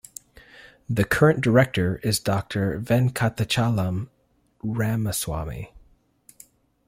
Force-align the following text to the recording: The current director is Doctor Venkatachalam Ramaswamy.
The 0.89 1.03
current 1.03 1.41
director 1.41 1.97
is 1.97 2.19
Doctor 2.19 2.81
Venkatachalam 2.83 4.07
Ramaswamy. 4.63 5.75